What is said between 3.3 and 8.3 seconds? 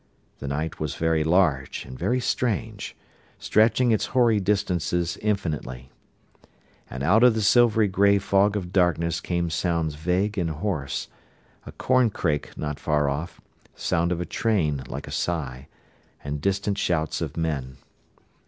stretching its hoary distances infinitely. And out of the silver grey